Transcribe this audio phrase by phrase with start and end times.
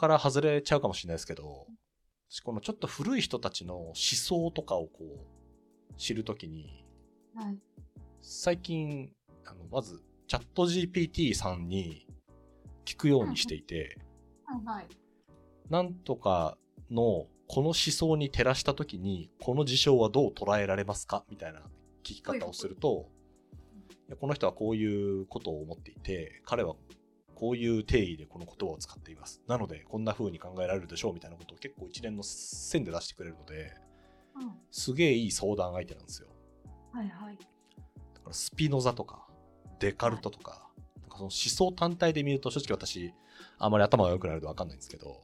[0.00, 1.66] から外れちゃうかもしれないですけど、
[2.42, 6.86] このちょっと古い人たちの思想とかをこう、知るときに、
[7.34, 7.58] はい。
[8.22, 9.12] 最近、
[9.44, 12.06] あの、まず、チャット GPT さんに
[12.86, 13.98] 聞くようにしていて、
[14.46, 14.86] はいはい。
[15.68, 16.56] なんとか
[16.90, 21.24] のこの思想に照らしたときに、この事象はどう捉えられますか？
[21.28, 21.60] みたいな
[22.02, 23.10] 聞き方をすると、
[24.18, 26.74] この人はこういうことを思っていて、彼は
[27.40, 29.40] こういう定義でこの言葉を使っています。
[29.48, 33.72] なので、こんな風に考えられるでしょうみたいなことを結構一連の線で出してくれるので、
[34.36, 34.52] うん。
[34.70, 36.28] すげえいい相談相手なんですよ。
[36.92, 37.38] はいはい。
[38.14, 39.26] だからスピノザとか、
[39.78, 40.68] デカルトとか、
[41.00, 43.14] なんかその思想単体で見ると正直私、
[43.58, 45.22] あまり頭が良くなるとわかんないんですけど、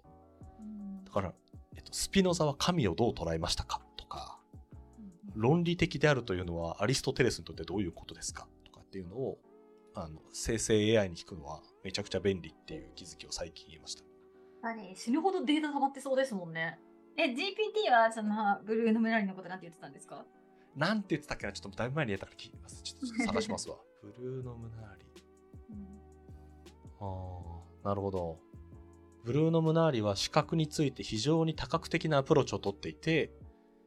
[0.59, 1.35] うんだから、
[1.77, 4.39] えっと、スピノザは神をどう捉えましたかとか、
[5.35, 9.37] 論理的であるというのはアリストテレスにとってどういうことですかとかっていうのを、
[9.95, 14.03] あの、生成 AI に聞くのはめちゃくちゃ便利っていう気づきを最近言いました。
[14.61, 16.81] 何死ぬほどデータ溜まってそうですもんね。
[17.17, 20.25] え、GPT はそのブルーのメラリのことなんて言ってたんですか？
[20.75, 21.53] なんて言ってたっけな？
[21.53, 22.83] ちょっとだいぶ前にやったから聞いてます。
[22.83, 23.77] ちょっと探しますわ。
[24.03, 25.05] ブルーノ・ムナーリ。
[27.01, 27.05] あ
[27.85, 28.41] あ、なるほど。
[29.25, 33.33] ブルーノ・ムナーリは視覚について非常に多角的なアプローチをとっていて、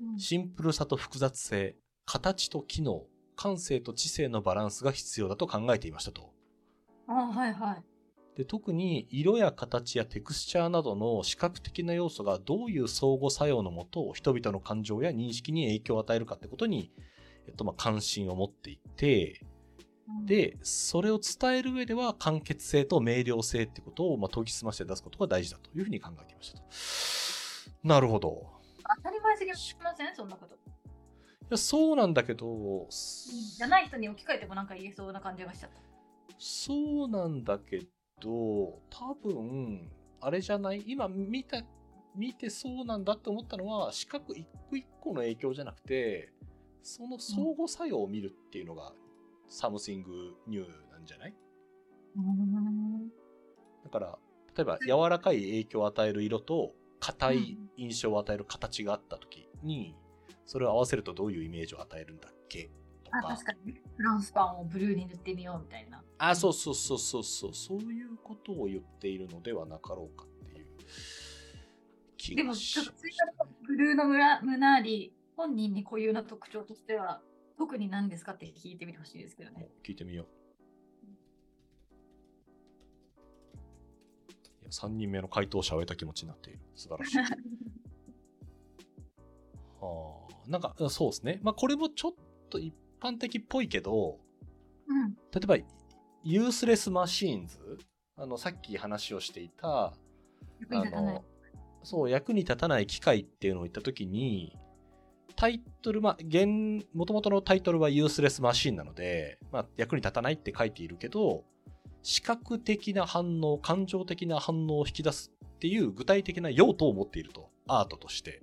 [0.01, 1.75] うんシンプルさと複雑性、
[2.05, 6.33] 形と機能、感性と知性のバランスが必要だと考えていましたと。
[7.07, 7.83] あはいはい。
[8.39, 16.89] で特に色や形やテクスチャーなどの視覚的な要素がどういう相互作用のもと人々の感情や認識に影響を与えるかってことに、
[17.47, 19.41] えっと、まあ関心を持っていて、
[20.07, 26.63] うん、で、それを伝える上では簡潔性と明瞭性ってことを、まあ、研ぎ澄まして出すことが大事だというふうに考えていましたと。
[27.83, 28.47] なるほど。
[28.95, 29.51] 当たり前すぎ
[29.83, 30.15] ません？
[30.15, 30.55] そんなこと。
[30.55, 30.57] い
[31.49, 35.81] やそうなんだけど、じゃない人に置き換えてもなんか言えそうな感じがしちゃった。
[36.37, 37.85] そうなんだけ
[38.19, 39.89] ど、多分、
[40.21, 40.83] あれじゃない？
[40.85, 41.63] 今見た、
[42.15, 46.33] 見てそうなんだって思ったのは、視覚一個一個の影響じゃなくて、
[46.83, 48.93] その相互作用を見るっていうのが、
[49.47, 51.33] something new なんじゃない？
[53.83, 54.19] だから、
[54.55, 59.95] 例えば柔らかい影響を与える色と、硬い印象を与える形があった時に、
[60.45, 62.69] それを合わせるとどういうイメージを与えるんだっけ？
[63.09, 63.27] とあ、か。
[63.29, 63.73] 確かに。
[63.97, 66.03] フランスパンをブルーに塗ってみようみたいな。
[66.17, 70.67] あ、そうそうそうそうそう、そういうことを言っているのではなかろうかっていう
[72.17, 77.21] 気でも、ちょっとツイッターのブルーのムラムナーリ本人に固有な特徴としては、
[77.57, 79.69] 特に何ですかって聞いてみてほしいですけどね。
[79.85, 80.25] 聞いてみよう。
[84.61, 86.59] いや3人目の回答者を得た気持ちになっている。
[86.75, 87.17] 素晴らしい。
[89.79, 91.39] はあ、なんか、そうですね。
[91.41, 92.11] まあ、これもちょっ
[92.49, 94.19] と一般的っぽいけど、
[94.87, 95.13] うん。
[95.13, 95.57] 例えば、
[96.23, 97.57] ユースレスマシーンズ、
[98.17, 99.93] あの、さっき話をしていた、
[100.59, 101.15] 役に立たない。
[101.15, 101.25] あの
[101.83, 104.57] そう、役に立たない機械っていうのを言ったときに、
[105.35, 111.45] タイトル、まあ、現、元々のタイトルはユースレスマシンなので、まあ、役に立たないって書いているけど、
[112.03, 117.49] 視覚的な反応、感情的な反応を引き出すっていう具体的な用途を持っていると。
[117.69, 118.41] アートとして。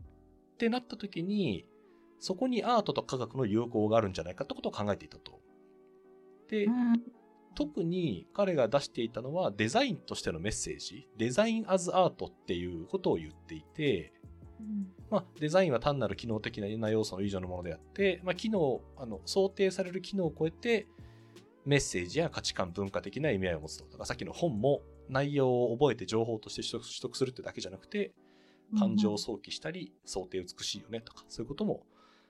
[0.55, 1.67] ってなった時に、
[2.19, 5.41] そこにアートと科学の融合があるんじゃないかってことを考えていたと。
[6.49, 7.03] で、うん。
[7.55, 14.13] 特に彼が出していたのはデザインとしてのメッセージ、デザインアズアートっていうことを言っていて、
[14.61, 20.87] うんまあ、デザインは単なる機能的な要素の以上のものであって、まあ、機能、あの、想定される機能を超えて、
[21.65, 23.85] メッセージや価値観、文化的な意味合いを持つと。
[23.87, 28.13] だからさっきの本も内容を覚えて情報として取得するってだけじゃなくて、
[28.79, 31.85] 感情を想起したり、想定美しいよねとか、そういうことも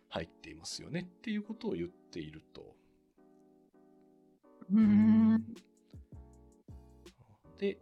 [0.09, 2.75] 入っていますよねっていうことを言っていると。
[4.72, 5.44] うん。
[7.59, 7.78] で、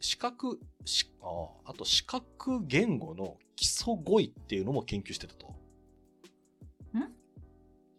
[0.00, 1.26] 視覚、しあ
[1.66, 5.48] ああと視覚言語の基礎語彙っていうのも研究してたと。
[5.48, 7.12] ん？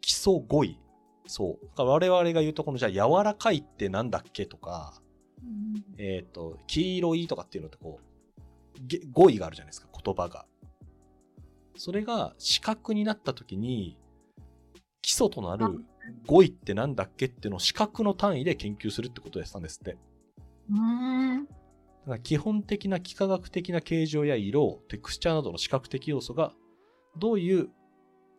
[0.01, 0.79] 基礎語彙。
[1.27, 1.81] そう。
[1.81, 5.01] 我々が言うとこのじゃあ柔らかいってなんだっけとか、
[5.97, 10.45] えっ、と、黄色いとかっていうのってこう、げ語彙があるじゃないですか、言葉が。
[11.75, 13.97] それが視覚になった時に、
[15.01, 15.83] 基礎となる
[16.25, 19.97] 語彙ってなんだっけっていうのを視覚の単位で研究するってことやってたんですって。
[20.69, 21.45] うん。
[21.45, 21.57] だか
[22.07, 26.53] ら基本的な幾何学的な形状や色、テクスチャーなどの視覚的要素が
[27.17, 27.69] どういう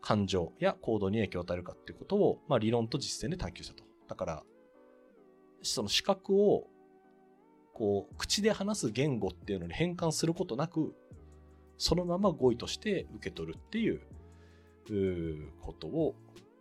[0.00, 3.84] 感情や行動に影響を与えるかっていうことを、まあ、理論と実践で探求したと。
[4.08, 4.42] だから、
[5.62, 6.68] その視覚を
[7.74, 10.94] こう口で話す言語っていうのに変換することなく、
[11.78, 14.00] そのまま語彙として受け取るっていう
[15.60, 16.14] ことを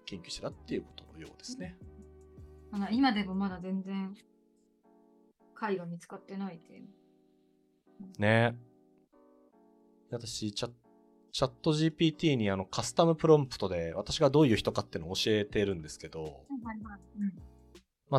[0.05, 1.77] 研究してたっていうことのようですね。
[2.71, 4.13] あの今でもまだ全然
[5.53, 6.87] 解が見つかってないっていう。
[8.19, 8.55] ね
[10.11, 10.69] 私、チャ
[11.31, 16.45] チャット GPT にあのカスタムプロンプトで私がどういう人かっていうのを教えてるんですけど、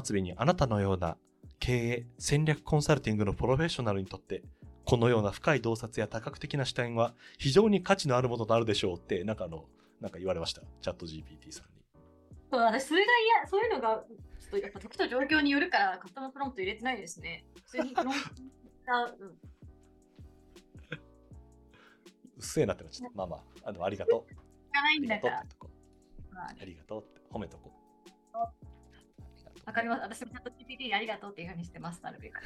[0.05, 1.17] 末尾にあなたのような
[1.59, 4.43] 経営、戦略コンサルティングのプロフェッショナルにとって、
[4.87, 9.65] このような深い洞察や多角的な視点は非常に価値のあるものとなるでしょうって、なんかあの、
[10.01, 10.63] なんか言われました？
[10.81, 11.83] チャット GPT さんに。
[12.53, 14.05] そう私、それが嫌、そういうのが、
[14.39, 17.45] ちょっとやっぱ時と状況によるから、カスタムプロンプト入れてないですね。
[17.57, 18.35] 普通にプロンプト
[18.95, 19.39] あうん うっ
[22.39, 23.17] せえなってなっちゃった。
[23.17, 24.33] まあまあ、あの、ありがとう。
[24.33, 24.37] 聞
[24.73, 25.45] かないんだからあ
[26.61, 27.73] ありがとうって褒めとこ
[28.35, 28.39] う。
[29.67, 30.21] わかりまます。
[30.23, 32.41] 私もチャット GPT にありがとうっていうふうにしてます、なるべく。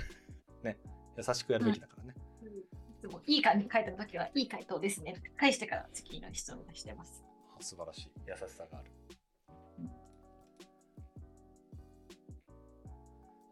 [1.17, 2.15] 優しくやるべきだからね。
[2.47, 2.65] い
[3.01, 5.15] つもいい感じに書いたときは、いい回答ですね。
[5.37, 7.25] 返してから次の質問をしてます。
[7.59, 8.11] あ素晴らしい。
[8.27, 8.91] 優しさがある。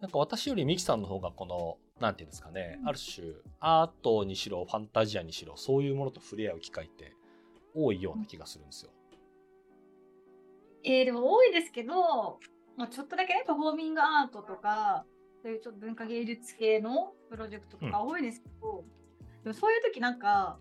[0.00, 3.26] なんか私よりミキさんの方がこの、なんていうんですかね、うんある種、
[3.60, 7.12] アートにしろ、ファンタジアにしろ、そういうものと触れ合う機会って
[7.74, 8.92] 多いような気がするんですよ。
[10.84, 12.38] えー、でも多いですけど、
[12.76, 15.04] まあ、ちょっとだけね、パフォーミングアートとか、
[15.42, 18.84] そういうちょっと文化芸術系のプロジェクトとか多いですけど、
[19.44, 20.58] でもそういう時なんか、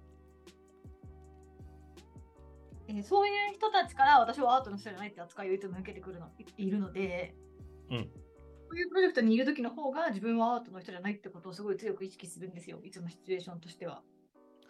[2.88, 7.36] えーそういう人たちから私はアートの人じゃないって扱いをいつも受けてくるのいいるので、
[7.90, 8.10] うん
[8.70, 14.04] そういうプロジェクトにいる時の方が自分はアートの人じゃないってことをすごい強く意識するんですよ、いつもシチュエーションとしては。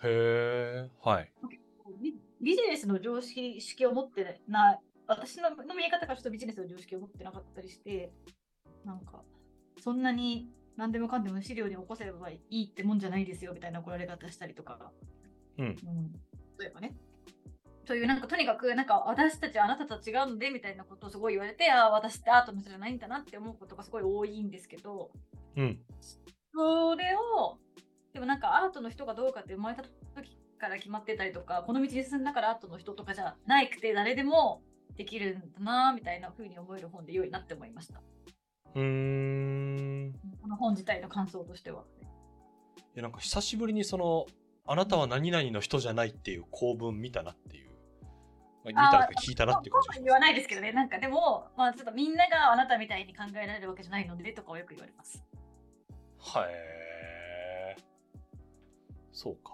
[0.04, 0.90] へえ。
[1.02, 1.34] はい。
[2.00, 8.12] ビビジネスの常識識を持ってない、私のの見え方からちょっとビジネスの常識を持ってなかったりして、
[8.86, 9.24] なんか、
[9.88, 14.92] そんなに何でもかんでも資料に起こせばいいってもんじゃないですよみたいな怒られ方したりとか、
[15.58, 15.66] うん。
[15.66, 15.76] うん、
[16.60, 16.94] 例えばね。
[17.86, 25.10] そういうなんかとにかくなんか私たちはあなたとは違うのでみたいなことをすごい言われてああ私ってアートの人じゃないんだなって思うことがすごい多いんですけど
[25.56, 25.80] うん。
[26.54, 27.58] それを
[28.14, 34.62] でもなんかアートの人がどうかって生まれた時から決まってたりとかこの道に進んだからアートの人とかじゃないくて誰でも
[34.98, 38.02] できるんだなみたいな風に思える本で良いなって思いました
[38.78, 38.84] うー
[40.10, 40.14] ん。
[40.42, 41.84] この本自体の感想としては。
[42.78, 44.28] いやなんか久しぶりにその、
[44.68, 47.72] あなたは何々の人じゃないっていう構文見たなっていう。
[48.64, 55.24] まあ、見た聞いたなっていう感じ言わないですけどね、なんかでも、まあ、ちょっとみんながあなたみたいに考えられるわけじゃないのでとかはよく言われます。
[56.20, 57.76] はえ。
[59.12, 59.54] そうか。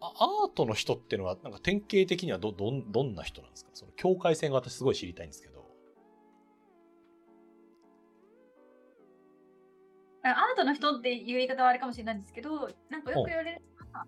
[0.00, 0.12] あ
[0.44, 3.70] アートの人っていうのは、なんか典型的にはど、どん、どんな人なんですか？
[3.74, 5.57] その境界線が私すごい知りたいんですけど。
[10.30, 14.06] アートの人っていう言い方はあれかもしれないんですけど、なんかよく言われるのは、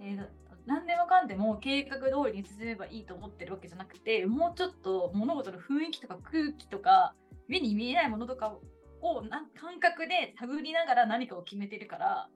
[0.00, 0.28] えー
[0.66, 7.14] 何でもかんでも計画通りに進めばいいと思ってるわけじゃなくて、もうちょっと物事の雰囲気とか空気とか、
[7.48, 8.56] 目に見えないものとか
[9.02, 12.30] をな感覚で探りながら何かを決めてるから、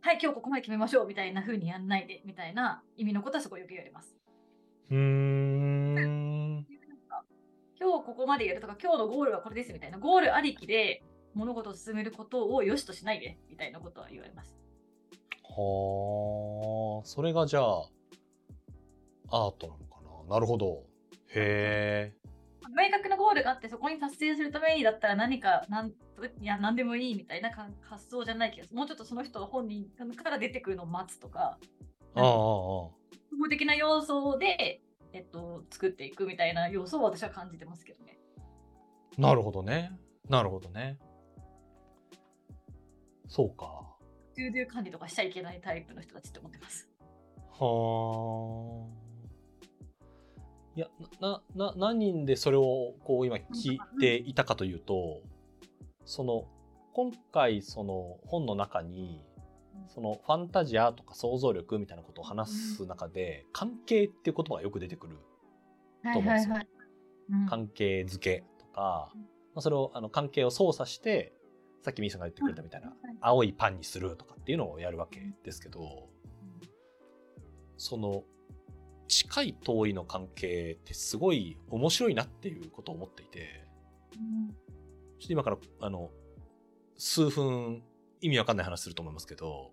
[0.00, 4.16] はい、今日ここまで決めましょうみたいな風にやんないでみたいな意味のことはすごいよく言われます。
[4.90, 6.66] うーん。
[7.80, 11.02] 今日ここまでやるとか、今日のゴールはこれですみたいな、ゴールありきで
[11.34, 14.56] 物事を進めることを良しとしないでみたいなことは言われます。
[15.44, 17.82] はあ、それがじゃあ、
[19.30, 20.34] アートなのかな？
[20.36, 20.84] なるほど。
[21.28, 22.16] へえ。
[22.74, 25.92] 明確なゴールがあって、そこに達成するためにだったら何かなん、い
[26.40, 28.76] や、何でもいいみたいなか発想じゃない気がする。
[28.76, 31.58] もうちょっとその人本人から出てくるのを待つとか、
[32.14, 32.88] ああ、ああ、ああ。
[33.28, 34.80] 複合的な要素で、
[35.12, 38.18] えっと、作っていくみたいな要素を私は感じてますけどね。
[39.18, 39.92] なるほどね。
[40.30, 40.98] なるほどね。
[43.32, 43.96] そうか。
[44.34, 46.86] to do 管理とかしちゃいけないタイプの人たちって思ってます。
[47.58, 49.02] はあ。
[50.76, 50.86] いや、
[51.18, 55.22] な、な、何人でそれをこう今聞いていたかというと、
[56.04, 56.44] その、
[56.92, 59.24] 今回その本の中に、
[59.88, 65.16] そのファンタジアとか想像力みたいなことを話す中で、関係っていう言葉がよく出てくる。
[66.12, 66.56] と思うんですよ
[67.30, 69.10] うん関係づけとか、
[69.54, 71.32] まあ、それをあの関係を操作して、
[71.82, 76.08] さっきミーさんが言ってくれたみたいな、はい青いパンにするとかっていうのをやるわけですけど、
[77.76, 78.24] その
[79.06, 83.64] 近い遠いの関係ってすごい面白いなっていうことを思っていて、
[84.14, 84.48] うん
[85.18, 86.10] ちょっと今からあの
[86.96, 87.84] 数分
[88.20, 89.70] 意味わかんない話すると思いますけど、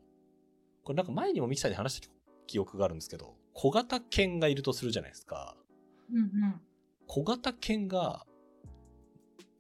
[0.84, 2.10] これなんか前にもミキさんに話した
[2.46, 5.56] 記憶があるんですけど、小型犬がいるとするじゃないですか。
[6.12, 6.62] うんうん
[7.08, 8.28] 小型犬が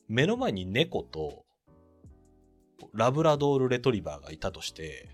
[0.07, 1.43] 目の前に猫と
[2.93, 5.09] ラブラドールレトリバーがいたとして、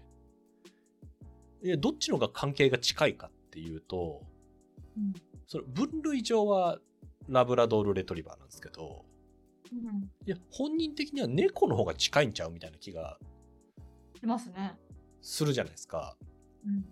[1.64, 4.22] いやどっちの方が関係が近いかっていうと、
[4.98, 5.14] うん
[5.48, 6.80] それ分類上は
[7.28, 9.06] ラブラドールレトリバーなんですけど、
[9.72, 13.20] うんいや、本人的には猫の方が近いんちゃうみたいな気が
[14.24, 14.76] いますね。
[15.22, 16.18] するじゃないですか。
[16.66, 16.86] うん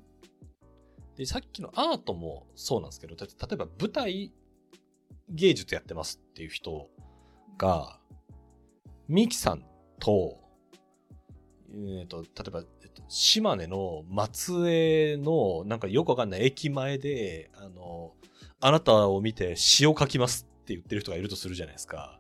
[1.16, 4.34] で、さっきのアートもそうなんですけど、例えば舞台
[5.30, 6.90] 芸術やってますっていう人
[7.58, 8.00] が、
[9.08, 9.64] ミキさん
[10.00, 10.40] と、
[11.74, 18.14] えっ、ー、と、例えば、えっと、島根の松江の、なんかよくわかんない駅前で、あの、
[18.60, 22.20] あなたを見て詩を書きますって言ってる人がいるとするじゃないですか。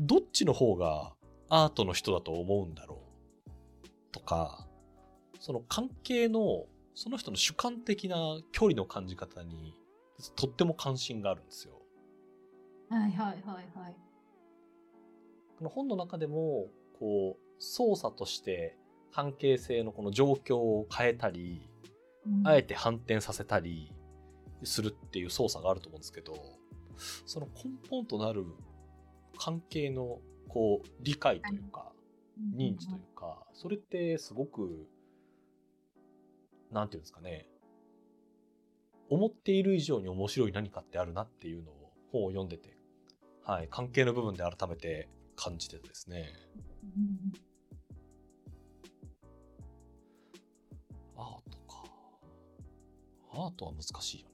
[0.00, 1.14] どっちの方が
[1.48, 3.00] アートの人だと思うんだろ
[3.86, 3.88] う？
[4.10, 4.66] とか、
[5.40, 8.16] その関係の、その人の主観的な
[8.52, 9.74] 距離の感じ方に、
[10.36, 11.80] とっても関心があるんですよ。
[12.90, 13.44] はいはいはい
[13.78, 13.96] はい。
[15.58, 16.66] この本の中でも、
[16.98, 18.76] こう、操作として
[19.12, 21.68] 関係性のこの状況を変えたり、
[22.26, 23.92] うん、あえて反転させたり
[24.64, 26.34] するっていう操作があると思うんですけど、
[27.26, 28.44] その根本となる
[29.38, 30.18] 関係の
[30.48, 31.92] こう理解というか、
[32.56, 34.86] 認知というか、それってすごく、
[36.70, 37.46] なんていうんですかね、
[39.10, 42.76] 思っている以上に面白い何かってあるなっていうのを本を読んでて、
[43.44, 46.32] はい、関係の部分で改めて感じてですね。
[51.16, 51.84] アートか。
[53.32, 54.28] アートは難しいよ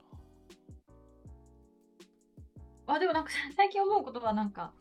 [2.87, 2.95] な。
[2.95, 4.73] あ、でもなんか最近思うことはなんか、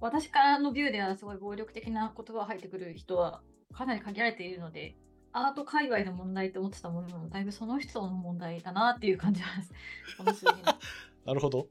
[0.00, 4.96] 私からのビューではすごい暴力的な言葉が入ってくる人はかなり限られているので、
[5.32, 9.48] アート界隈の問題って思ってたものもだいぶその人の問題だなっていう感じは
[11.26, 11.68] なるほど。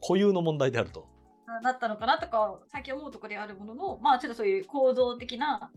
[0.00, 1.11] 固有の問題であると。
[1.60, 5.70] だったのかなとか最近思うところであるものの、まあちょっとそういう構造的な、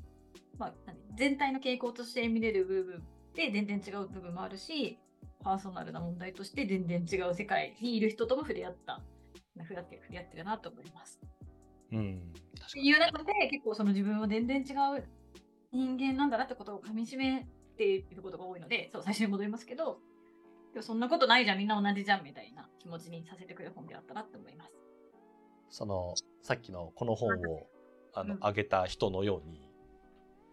[0.57, 0.73] まあ、
[1.17, 3.03] 全体の傾向として見れる部分
[3.33, 4.97] で全然違う部分もあるし、
[5.43, 9.01] パーソナルな問題として全然違う世界にいる人とも触れ合った、
[9.59, 11.19] 触れ合って触れ合ってるなと思います。
[11.91, 12.33] うん。
[12.67, 15.03] っていう中で結構その自分は全然違う
[15.71, 19.99] 人間なんだなってことをかみしめていることが多いので、そう最初に戻りますけど、
[20.81, 24.71] そんなことないじゃん、みんな同じじゃんみたいな気持ちにさせてくれる本であったなって思います。
[25.69, 27.67] そのさっきのこの本を
[28.13, 29.61] あの、うん、あげた人のように。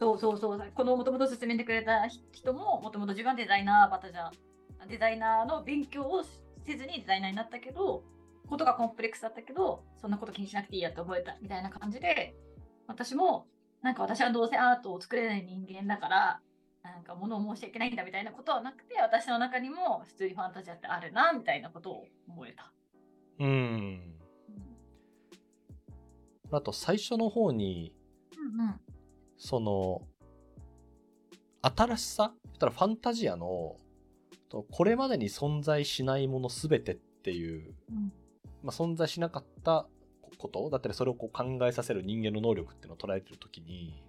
[0.00, 0.72] そうそうそう。
[0.74, 4.30] このもともと勧めてくれた人ももともと自分はデザイナーバタじゃ
[4.88, 8.02] デザイナーの勉強をせずにデザイナーになったけど
[8.48, 12.34] ことがコンプレックスだったけどそんなこと気にしなくていいやって覚えたみたいな感じで
[12.86, 13.46] 私も
[13.82, 16.40] なんか私はどうせアートを作れない人間だから
[16.82, 22.72] なんか物を申し訳ないんだみたいなことはなくて私の中にも普通にファンタジアってあるなみたいなことを思えた。
[23.38, 24.14] うん
[26.58, 27.94] あと最初の方に、
[28.36, 28.80] うんうん、
[29.38, 30.02] その、
[31.62, 32.34] 新しさ？
[32.44, 33.76] 言ったらファンタジアの、
[34.70, 38.12] これまでに存在しないものすべてっていう、うん、
[38.62, 39.86] まあ、存在しなかった
[40.38, 44.02] ことだったりそれをこう考えさせる人間の能力っていうのを捉えてるときに、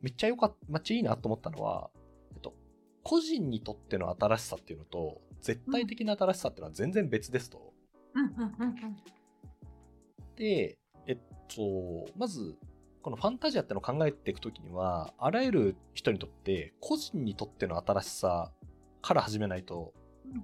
[0.00, 1.90] めっちゃよかった、めっちゃいいなと思ったのは、
[2.34, 2.54] えっと、
[3.02, 7.72] 個人にとっての新しさっていうのと、絶対的な新しさっていうのは全然別ですと。
[10.36, 12.56] で、えっと、まず、
[13.02, 18.52] このファンタジアってのを考えていくときには、あらゆる人にとって、個人にとっての新しさ
[19.00, 19.92] から始めないと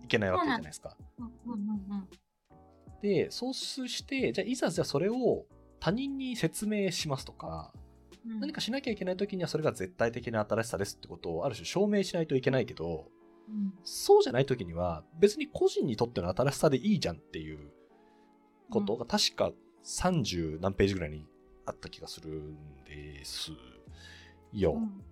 [0.04, 0.96] いけないわけじゃないですか。
[3.02, 5.44] で、そうして、じゃあいざじゃあそれを
[5.80, 7.72] 他人に説明しますとか、
[8.24, 13.08] うん、何かしなきゃいけない時にはそれが絶対的な新しさですってことをある種証明しないといけないけど、
[13.48, 17.72] うん、そうじゃない時には別に個人にとっての新しさでいいじゃんっていう
[18.70, 19.50] ことが確か
[19.84, 21.26] 30何ページぐらいに
[21.66, 23.52] あった気がするんです
[24.52, 24.72] よ。
[24.74, 25.02] うん、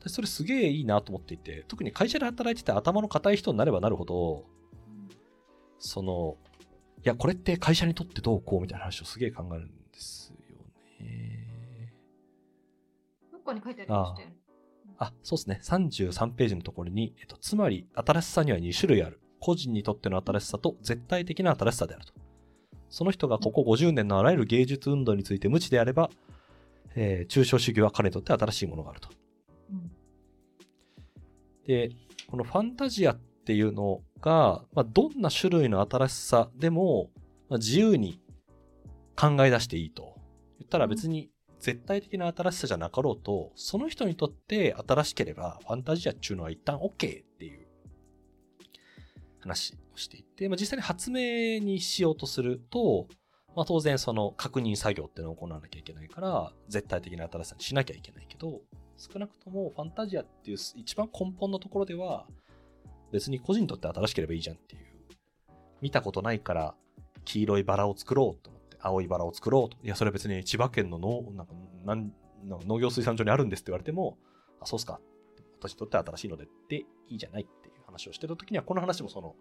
[0.00, 4.46] 私それすげえいいなと思っていて、特に会社で働いてて頭の固い人になればなるほど、
[4.88, 5.08] うん、
[5.78, 6.36] その、
[7.04, 10.58] いや、これって会社にとってどうこうみたいな話をすげえ考えるんですよ
[11.00, 11.94] ね。
[13.32, 14.36] どっかに書いてありましたよね。
[14.98, 15.60] あ、そうですね。
[15.62, 19.20] 33ページのところに、えっと、つまり、新しさには2種類ある。
[19.40, 22.12] 個人にとっての新しさと絶対的な新しさであると。
[22.90, 26.10] その人がここ50年のあらゆる芸術運動について無知であれば、
[26.96, 29.08] えー、抽象主義は彼にとって新しいものがあると。
[29.70, 29.90] うん、
[31.66, 31.90] で、
[32.28, 37.10] このファンタジアっていうのが、まあ、どんな種類の新しさでも、
[37.48, 38.20] まあ、自由に
[39.16, 40.16] 考え出していいと。
[40.58, 41.30] 言ったら別に
[41.60, 46.90] 絶対的な新しさじゃなかろうと、その人にとって新しければ、ファンタジアっていうのは一旦 OK っ
[47.38, 47.68] ていう
[49.40, 53.06] 話をしていて、まあ、実際に発明にしようとすると、
[53.56, 58.60] まあ、当然その確認作業っていうのを行わなきゃいけないから、絶対的な新しさにしなきゃいけないけど、
[58.96, 62.26] 少なくともファンタジアっていう一番根本のところでは、
[63.12, 64.80] 別に個人にとって新しければいいじゃんっていう。
[65.80, 66.74] 見たことないから
[67.24, 69.78] 黄色いバラを作ろうと思って、青いバラを作ろうと。
[69.82, 71.54] いや、それは別に千葉県の農なんか
[71.84, 72.12] なん
[72.44, 74.18] 農業水産所にあるんですって言われても、
[74.60, 75.00] あ、そうっすか。
[75.58, 76.76] 私にとっては新しいのでって
[77.08, 79.34] いいじゃないっていう話をしてた時には、この話もその、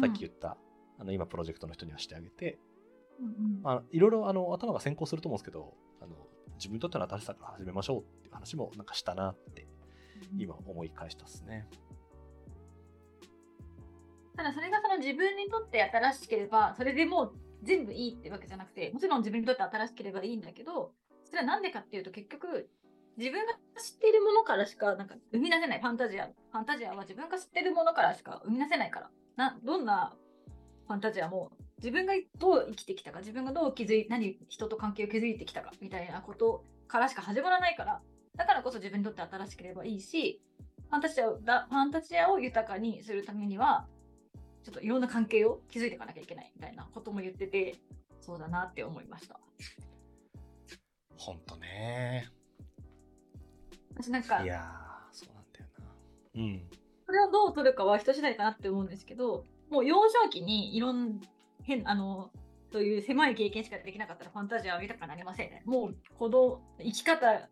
[0.00, 0.56] さっき言った、
[0.98, 2.58] あの、今プロジェクトの人にはしてあげて、
[3.20, 6.16] うんうんまあ、いろいろあの頭が先行すると思うんですけど、あの
[6.56, 9.66] 自分にとっての新しさから始めましょうっていう話もなんかしたなって
[10.38, 11.68] 今思い返したっすね。
[14.36, 17.32] ただそれがその自分にとって新しければ、それでもう
[17.62, 20.92] 全部いいってわけじゃなくて、もちろん自分にとって新しければいいんだけど、
[21.24, 22.68] それはなんでかっていうと結局、
[23.18, 26.26] 自分が知っているものからしかなんか生み出せないファンタジア。
[26.26, 29.10] ファンタジアは自分が知っているものからしか生み出せないから。
[29.36, 30.14] などんな
[30.86, 38.00] ファンタジアも自分がどう生きてきたか、自分がどう気づい何人と関係を築いてきたかみたいなことからしか始まらないから、
[38.36, 40.42] だからこそ自分にとって新しければいいし、
[40.88, 43.86] ファンタジアをだファンタジアを豊かにするためには、
[44.62, 47.76] ちょっといろんな関係を築いていかなきゃいけないみたいなことも言ってて、
[48.20, 49.40] そうだなって思いました。
[51.16, 52.28] ほんとね。
[53.94, 56.42] 私なんかい、やー、そうなんだよな。
[56.42, 56.81] うん。
[57.12, 61.20] これをどう取るかは人次第かなって思うんですけど、もう幼少期にいろん
[61.62, 62.30] 変あの
[62.72, 65.62] そういう狭い経験しかできなかったらファンタジアは豊かになりませんね。
[65.66, 67.50] もう子供生き方、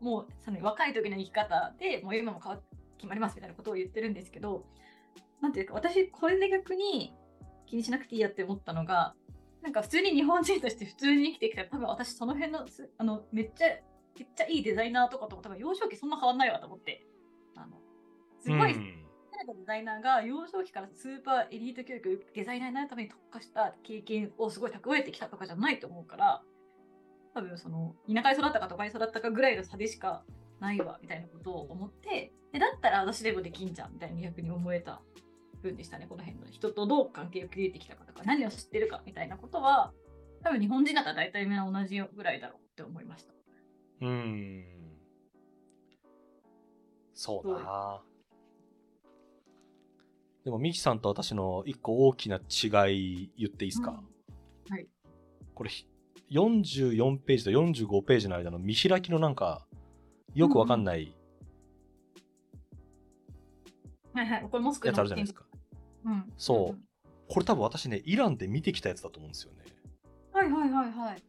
[0.00, 2.58] もうその若い時の生き方でもう今も変わ
[2.98, 4.64] 決まりますみたいなことを言ってるんですけど、
[5.40, 7.14] なんていうか私これで逆に
[7.68, 9.14] 気にしなくていいやって思ったのが、
[9.62, 12.66] なんか普通に日本人として普通に生きてきたら多分私その辺の
[12.98, 13.68] あのめっちゃ
[14.18, 17.06] めっちゃいいデザイナーとかとも多分幼少期そんな変わんないわと思って。
[18.40, 19.02] すごい、うん
[19.38, 26.42] 誰かデザイナーが幼少期からスーパーエリート教育デザイナーになるために特化した経験をすごい蓄えてきたとかじゃないと思うから
[27.34, 30.22] 多分その田舎に育ったか都会に育ったかぐらいの差でしか
[30.58, 35.02] ないわみたいなことを思ってでだったら私でもできんじゃんみたいに逆に思えた
[35.66, 39.92] 分でしたねこの辺の人とどう関係を築いてきたかとか何を知ってるかみたいなことは
[40.42, 43.32] 多分日本人だったら大体みんな同じぐらいだろうって思いました。
[44.02, 44.64] うん。
[47.14, 48.02] そうだな。
[50.46, 54.86] でも、ミキさんと私の一個大きな違い言っていいですか、うんはい。
[55.52, 55.88] これ、ひ
[56.30, 59.66] 44ページと45ページの間の見開きのなんか、
[60.36, 61.16] よくわかんない
[64.14, 64.48] はいはい。
[64.48, 65.44] これモスクやつあるじゃないですか。
[66.04, 66.32] うん。
[66.38, 66.82] そうん
[67.28, 69.64] これ多分私ね、イランで見てきたやつだと思うんですよね。
[70.32, 71.22] はいはいはいはい。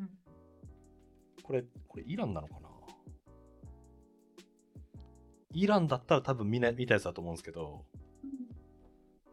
[0.00, 0.10] うん。
[1.42, 2.67] これ、これイランなのかな？
[5.60, 7.84] イランだったら多分見な見たやつだと思うんですけど、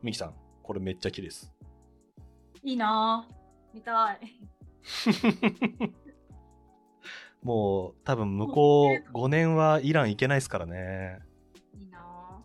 [0.02, 0.34] ミキさん、
[0.64, 1.54] これめっちゃ綺麗です。
[2.64, 3.36] いいなぁ。
[3.76, 4.20] 見たい。
[7.44, 11.20] もう多分向こう5年はイラン行けないですからね。
[11.78, 12.40] いいなぁ。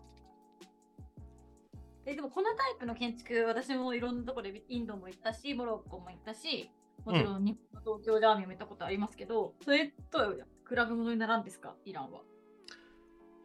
[2.05, 6.69] え、でもこのタイプの建築、私もいろんなところでインドも行ったし、モロッコも行ったし、
[7.03, 10.33] もちろん日本の東京ジャーミンも行ったことありますけど、それと
[10.69, 12.21] 比べ物にならんですか、イランは。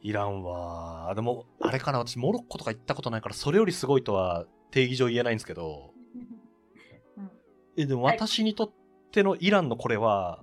[0.02, 5.92] イランは、でもあれかな、私モロッコとか行ったことないから、それよりすごいとは定義上言えないんですけど、
[7.16, 7.30] うん、
[7.76, 8.72] え、でもはい私にとっ
[9.11, 10.42] てのイランのこれは、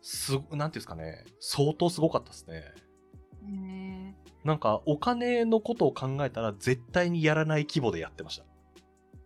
[0.00, 2.74] す、なんていうんですかね、相当すごかったですね。
[3.44, 4.14] へ
[4.44, 8.44] なんかお金のことを考えたら絶対にやらない規模でやってました。
[8.44, 8.46] ー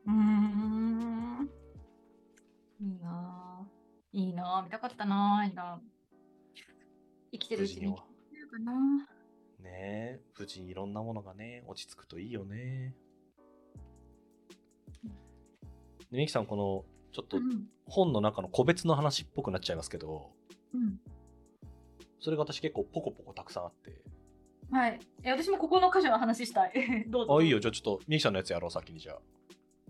[0.06, 1.50] うーん。
[2.80, 4.18] いいなぁ。
[4.18, 4.64] いいなぁ。
[4.64, 5.82] 見たかったなぁ、イラン。
[7.32, 8.04] 生きてるうちに無事には。
[8.32, 8.72] 見るかな
[9.60, 12.94] ねえ、無事にいろんなものがね、落ち着くといいよね。
[16.10, 17.68] でミキさん、この、ちょっとうん。
[17.86, 20.30] 本の中の個別の話っぽくなっちゃいますけど、
[20.74, 21.00] うん。
[22.20, 24.02] それが私結構ポコポコたくさんあって。
[24.70, 25.00] はい。
[25.24, 26.72] え、私もここの箇所の話したい。
[27.10, 27.38] どうぞ。
[27.38, 27.58] あ、いいよ。
[27.58, 29.18] じゃあちょっと、ミキさんのやつやろう、先にじゃ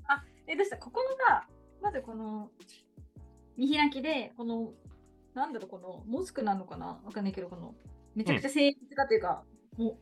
[0.04, 0.24] あ。
[0.46, 0.78] え、どうした？
[0.78, 1.46] ここのが、
[1.82, 2.50] まずこの、
[3.56, 4.72] 見開きで、この、
[5.34, 7.00] なんだろう、この、モスクなのかな？
[7.04, 7.74] わかんないけど、この、
[8.14, 9.44] めちゃくちゃ精密化というか、
[9.76, 9.98] も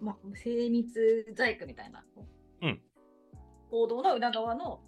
[0.00, 2.04] う、まあ、精密細工みたいな。
[2.62, 2.80] うん。
[3.70, 4.80] 報道の裏側の、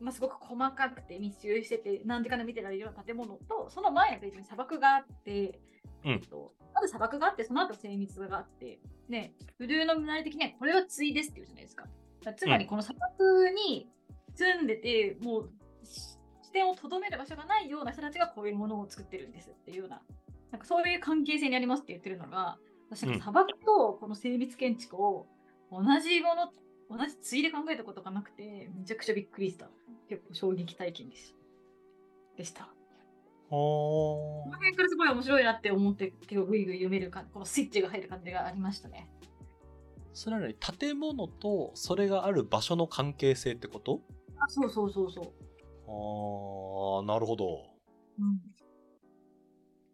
[0.00, 5.60] まあ、すごく細かくて密集してて、何時間で見てられるような建物と、その前のページに砂漠があって、
[6.04, 11.86] うんえっと、まず砂漠があって、その後精密があって、で、ブルーの見慣れ的には、これは対ですって言うじゃないですか。
[12.36, 13.88] つまり、この砂漠に
[14.34, 15.50] 住んでて、もう
[15.84, 20.02] し視点をとどめる場所がないような人たちがこういうものを作ってるんですっていうような、
[20.50, 22.58] なんかそういう関係性にありますって言ってるのが、
[22.94, 25.26] 私砂漠とこの精密建築を
[25.70, 26.52] 同じもの、
[26.90, 29.70] 同じ対で考えたことがなくて、めちゃくちゃびっくりした。
[30.08, 31.34] 結構衝撃体験です。
[32.36, 32.68] でした。
[33.48, 39.08] ほこの辺からすごい面白いなって思って、手をぐいぐい読めるか、このスイッチが入る感じがありましたね。
[40.12, 44.02] それなのに建物とそれがある場所の関係性ってこと？
[44.38, 45.24] あ、そうそうそうそう。
[45.86, 47.64] あー、なるほど。
[48.18, 48.38] うん。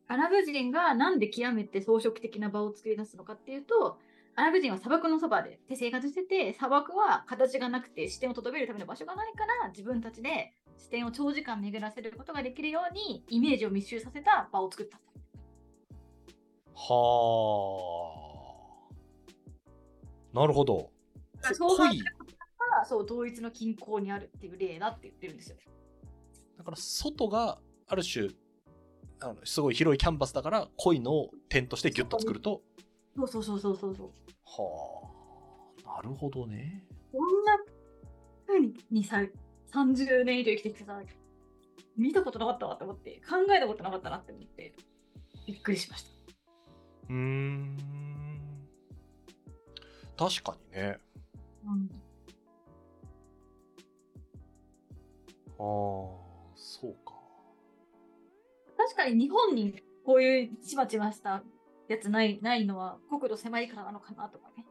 [0.08, 3.98] アラブ人がなんで極めて装飾的な場を作り出すのかっていうと、
[4.34, 14.98] アラブ人は砂漠のそばで生活してて、砂漠は形がなくて視点をとどめるための場所がないから、自分たちで視点を長時間巡らせることができるように、イメージを密集させた場を作った。
[16.74, 16.92] は
[20.34, 20.38] あ。
[20.38, 20.90] なるほど。
[21.52, 21.76] そう
[22.86, 25.56] そう同一の均衡にあるっていう例だって言ってるんですよ。
[26.56, 28.28] だから外がある種、
[29.20, 32.62] あのすごい広いキャンバスだから濃いのを点としてギュッと作ると。
[33.16, 34.10] そうそうそうそうそうそう。
[34.44, 35.10] は
[35.96, 35.96] あ。
[35.96, 36.84] なるほどね。
[37.12, 37.58] こんな
[38.46, 39.22] 風にさ、
[39.72, 41.00] 30年以上生きてきてさ、
[41.96, 44.74] 見たことなかったわって思って、考えたことなかったなって思って、
[45.46, 46.10] びっくりしました。
[47.08, 47.76] うーん。
[50.16, 50.98] 確かにね。
[51.64, 51.90] うん、
[55.58, 56.27] ああ。
[58.78, 61.42] 確かに日本にこういうちまちました
[61.88, 64.64] やつないないのは国土狭いからなのかなとかね。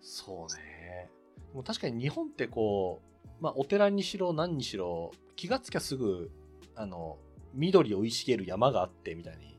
[0.00, 1.10] そうね。
[1.48, 6.30] でも確かに日本ってこう、まあお寺にしろ何にしろ、気がつきゃすぐ、
[6.74, 7.18] あの、
[7.54, 9.58] 緑を生い茂る山があってみたいに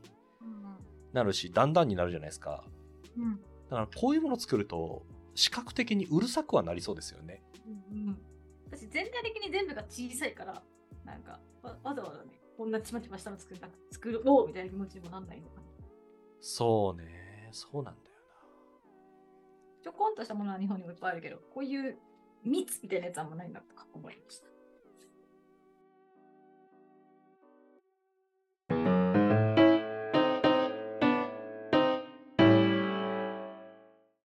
[1.12, 2.64] なるし、だんだんになるじゃないですか。
[3.16, 3.40] うんうん
[3.70, 5.02] だからこういうものを作ると、
[5.34, 7.42] 視覚的にうるさくはなりそうですよね。
[7.66, 8.18] うんうん
[8.70, 10.62] 私全体的に全部が小さいから、
[11.04, 15.62] なんかわわざわざね、こんなちまちましたの作る作ろうみたいな気持ちにもなんないのかな。
[16.40, 17.48] そうね。
[17.52, 18.16] そうなんだよ
[19.82, 21.98] ちょこんとしたものは日本にもいっぱいあるけど、こういう
[22.44, 24.53] 密みたいなやつはあんまないなとか思いました。